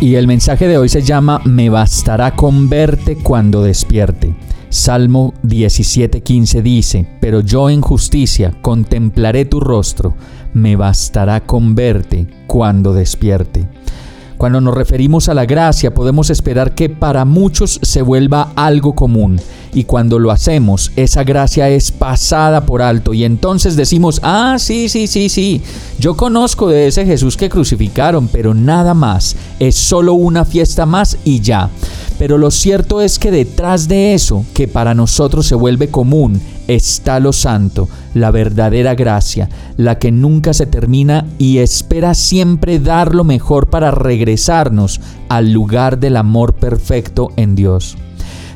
Y 0.00 0.16
el 0.16 0.26
mensaje 0.26 0.68
de 0.68 0.76
hoy 0.76 0.90
se 0.90 1.00
llama 1.00 1.40
Me 1.44 1.70
bastará 1.70 2.36
con 2.36 2.68
verte 2.68 3.16
cuando 3.16 3.62
despierte. 3.62 4.34
Salmo 4.68 5.32
17:15 5.42 6.60
dice, 6.60 7.06
Pero 7.18 7.40
yo 7.40 7.70
en 7.70 7.80
justicia 7.80 8.52
contemplaré 8.60 9.46
tu 9.46 9.58
rostro, 9.58 10.14
me 10.52 10.76
bastará 10.76 11.40
con 11.40 11.74
verte 11.74 12.26
cuando 12.46 12.92
despierte. 12.92 13.66
Cuando 14.36 14.60
nos 14.60 14.74
referimos 14.74 15.28
a 15.28 15.34
la 15.34 15.46
gracia 15.46 15.94
podemos 15.94 16.30
esperar 16.30 16.74
que 16.74 16.88
para 16.88 17.24
muchos 17.24 17.80
se 17.82 18.02
vuelva 18.02 18.52
algo 18.54 18.94
común. 18.94 19.40
Y 19.72 19.84
cuando 19.84 20.18
lo 20.18 20.30
hacemos 20.30 20.92
esa 20.96 21.22
gracia 21.24 21.68
es 21.68 21.92
pasada 21.92 22.64
por 22.64 22.82
alto. 22.82 23.12
Y 23.12 23.24
entonces 23.24 23.76
decimos, 23.76 24.20
ah, 24.22 24.56
sí, 24.58 24.88
sí, 24.88 25.06
sí, 25.06 25.28
sí, 25.28 25.62
yo 25.98 26.16
conozco 26.16 26.68
de 26.68 26.86
ese 26.86 27.04
Jesús 27.04 27.36
que 27.36 27.48
crucificaron, 27.48 28.28
pero 28.28 28.54
nada 28.54 28.94
más, 28.94 29.36
es 29.58 29.76
solo 29.76 30.14
una 30.14 30.44
fiesta 30.44 30.86
más 30.86 31.18
y 31.24 31.40
ya. 31.40 31.70
Pero 32.18 32.38
lo 32.38 32.50
cierto 32.50 33.02
es 33.02 33.18
que 33.18 33.30
detrás 33.30 33.88
de 33.88 34.14
eso, 34.14 34.44
que 34.54 34.68
para 34.68 34.94
nosotros 34.94 35.46
se 35.46 35.54
vuelve 35.54 35.88
común, 35.88 36.40
está 36.66 37.20
lo 37.20 37.32
santo, 37.32 37.88
la 38.14 38.30
verdadera 38.30 38.94
gracia, 38.94 39.48
la 39.76 39.98
que 39.98 40.10
nunca 40.10 40.54
se 40.54 40.66
termina 40.66 41.26
y 41.38 41.58
espera 41.58 42.14
siempre 42.14 42.78
dar 42.78 43.14
lo 43.14 43.24
mejor 43.24 43.68
para 43.68 43.90
regresarnos 43.90 45.00
al 45.28 45.52
lugar 45.52 45.98
del 45.98 46.16
amor 46.16 46.54
perfecto 46.54 47.30
en 47.36 47.54
Dios. 47.54 47.96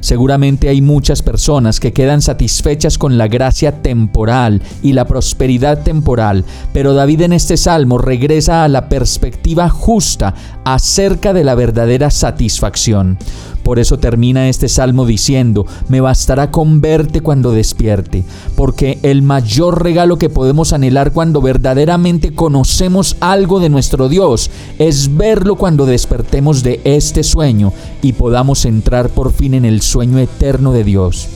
Seguramente 0.00 0.68
hay 0.68 0.82
muchas 0.82 1.22
personas 1.22 1.80
que 1.80 1.92
quedan 1.92 2.22
satisfechas 2.22 2.98
con 2.98 3.18
la 3.18 3.28
gracia 3.28 3.82
temporal 3.82 4.62
y 4.82 4.92
la 4.92 5.06
prosperidad 5.06 5.82
temporal, 5.82 6.44
pero 6.72 6.94
David 6.94 7.22
en 7.22 7.32
este 7.32 7.56
salmo 7.56 7.98
regresa 7.98 8.64
a 8.64 8.68
la 8.68 8.88
perspectiva 8.88 9.68
justa 9.68 10.34
acerca 10.64 11.32
de 11.32 11.44
la 11.44 11.54
verdadera 11.54 12.10
satisfacción. 12.10 13.18
Por 13.62 13.78
eso 13.78 13.98
termina 13.98 14.48
este 14.48 14.68
salmo 14.68 15.06
diciendo, 15.06 15.66
me 15.88 16.00
bastará 16.00 16.50
con 16.50 16.80
verte 16.80 17.20
cuando 17.20 17.52
despierte, 17.52 18.24
porque 18.56 18.98
el 19.02 19.22
mayor 19.22 19.82
regalo 19.84 20.18
que 20.18 20.30
podemos 20.30 20.72
anhelar 20.72 21.12
cuando 21.12 21.40
verdaderamente 21.40 22.34
conocemos 22.34 23.16
algo 23.20 23.60
de 23.60 23.68
nuestro 23.68 24.08
Dios 24.08 24.50
es 24.78 25.16
verlo 25.16 25.56
cuando 25.56 25.86
despertemos 25.86 26.62
de 26.62 26.80
este 26.84 27.22
sueño 27.22 27.72
y 28.02 28.14
podamos 28.14 28.64
entrar 28.64 29.10
por 29.10 29.32
fin 29.32 29.54
en 29.54 29.64
el 29.64 29.82
sueño 29.90 30.18
eterno 30.18 30.72
de 30.72 30.84
Dios. 30.84 31.28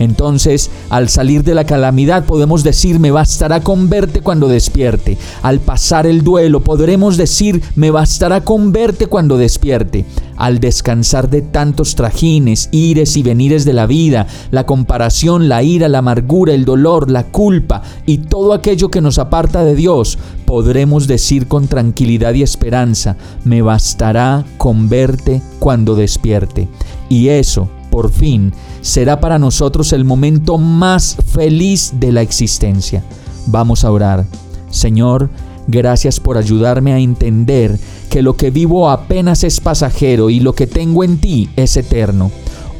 Entonces, 0.00 0.70
al 0.88 1.10
salir 1.10 1.44
de 1.44 1.54
la 1.54 1.64
calamidad 1.64 2.24
podemos 2.24 2.64
decir, 2.64 2.98
me 2.98 3.10
bastará 3.10 3.60
con 3.60 3.90
verte 3.90 4.22
cuando 4.22 4.48
despierte. 4.48 5.18
Al 5.42 5.60
pasar 5.60 6.06
el 6.06 6.24
duelo 6.24 6.60
podremos 6.60 7.18
decir, 7.18 7.62
me 7.76 7.90
bastará 7.90 8.40
con 8.40 8.72
verte 8.72 9.08
cuando 9.08 9.36
despierte. 9.36 10.06
Al 10.38 10.58
descansar 10.58 11.28
de 11.28 11.42
tantos 11.42 11.96
trajines, 11.96 12.70
ires 12.72 13.14
y 13.18 13.22
venires 13.22 13.66
de 13.66 13.74
la 13.74 13.86
vida, 13.86 14.26
la 14.50 14.64
comparación, 14.64 15.50
la 15.50 15.62
ira, 15.62 15.86
la 15.90 15.98
amargura, 15.98 16.54
el 16.54 16.64
dolor, 16.64 17.10
la 17.10 17.24
culpa 17.24 17.82
y 18.06 18.18
todo 18.18 18.54
aquello 18.54 18.90
que 18.90 19.02
nos 19.02 19.18
aparta 19.18 19.64
de 19.64 19.74
Dios, 19.74 20.18
podremos 20.46 21.08
decir 21.08 21.46
con 21.46 21.68
tranquilidad 21.68 22.32
y 22.32 22.42
esperanza, 22.42 23.16
me 23.44 23.60
bastará 23.60 24.46
con 24.56 24.88
verte 24.88 25.42
cuando 25.58 25.94
despierte. 25.94 26.68
Y 27.10 27.28
eso, 27.28 27.68
por 27.90 28.10
fin, 28.10 28.52
será 28.80 29.20
para 29.20 29.38
nosotros 29.38 29.92
el 29.92 30.04
momento 30.04 30.58
más 30.58 31.16
feliz 31.26 31.92
de 32.00 32.12
la 32.12 32.22
existencia. 32.22 33.04
Vamos 33.46 33.84
a 33.84 33.90
orar. 33.90 34.26
Señor, 34.70 35.30
gracias 35.66 36.20
por 36.20 36.38
ayudarme 36.38 36.92
a 36.92 36.98
entender 36.98 37.78
que 38.08 38.22
lo 38.22 38.36
que 38.36 38.50
vivo 38.50 38.90
apenas 38.90 39.44
es 39.44 39.60
pasajero 39.60 40.30
y 40.30 40.40
lo 40.40 40.54
que 40.54 40.66
tengo 40.66 41.04
en 41.04 41.18
ti 41.18 41.50
es 41.56 41.76
eterno. 41.76 42.30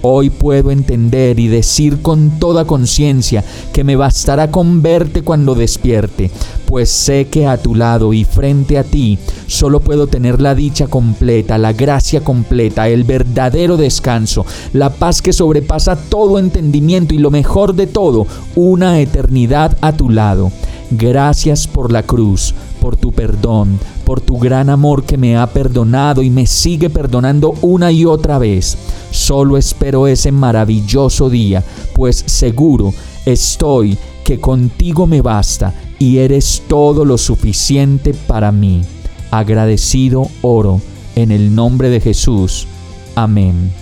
Hoy 0.02 0.30
puedo 0.30 0.70
entender 0.70 1.38
y 1.38 1.48
decir 1.48 2.00
con 2.00 2.38
toda 2.38 2.64
conciencia 2.64 3.44
que 3.72 3.84
me 3.84 3.96
bastará 3.96 4.50
con 4.50 4.80
verte 4.80 5.22
cuando 5.22 5.54
despierte, 5.54 6.30
pues 6.64 6.90
sé 6.90 7.26
que 7.26 7.46
a 7.46 7.58
tu 7.58 7.74
lado 7.74 8.14
y 8.14 8.24
frente 8.24 8.78
a 8.78 8.84
ti 8.84 9.18
solo 9.46 9.80
puedo 9.80 10.06
tener 10.06 10.40
la 10.40 10.54
dicha 10.54 10.86
completa, 10.86 11.58
la 11.58 11.74
gracia 11.74 12.22
completa, 12.22 12.88
el 12.88 13.04
verdadero 13.04 13.76
descanso, 13.76 14.46
la 14.72 14.90
paz 14.90 15.20
que 15.20 15.34
sobrepasa 15.34 15.96
todo 15.96 16.38
entendimiento 16.38 17.14
y 17.14 17.18
lo 17.18 17.30
mejor 17.30 17.74
de 17.74 17.86
todo, 17.86 18.26
una 18.54 19.00
eternidad 19.00 19.76
a 19.82 19.92
tu 19.92 20.08
lado. 20.08 20.50
Gracias 20.90 21.66
por 21.66 21.92
la 21.92 22.04
cruz, 22.04 22.54
por 22.80 22.96
tu 22.96 23.12
perdón, 23.12 23.78
por 24.10 24.20
tu 24.20 24.40
gran 24.40 24.68
amor 24.70 25.04
que 25.04 25.16
me 25.16 25.36
ha 25.36 25.46
perdonado 25.46 26.20
y 26.20 26.30
me 26.30 26.44
sigue 26.44 26.90
perdonando 26.90 27.54
una 27.62 27.92
y 27.92 28.04
otra 28.04 28.38
vez. 28.38 28.76
Solo 29.12 29.56
espero 29.56 30.08
ese 30.08 30.32
maravilloso 30.32 31.30
día, 31.30 31.62
pues 31.94 32.24
seguro 32.26 32.92
estoy 33.24 33.96
que 34.24 34.40
contigo 34.40 35.06
me 35.06 35.22
basta 35.22 35.72
y 36.00 36.18
eres 36.18 36.64
todo 36.66 37.04
lo 37.04 37.16
suficiente 37.18 38.12
para 38.12 38.50
mí. 38.50 38.82
Agradecido 39.30 40.26
oro 40.42 40.80
en 41.14 41.30
el 41.30 41.54
nombre 41.54 41.88
de 41.88 42.00
Jesús. 42.00 42.66
Amén. 43.14 43.72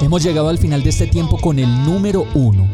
Hemos 0.00 0.24
llegado 0.24 0.48
al 0.48 0.58
final 0.58 0.82
de 0.82 0.90
este 0.90 1.06
tiempo 1.06 1.38
con 1.38 1.60
el 1.60 1.84
número 1.84 2.26
uno 2.34 2.73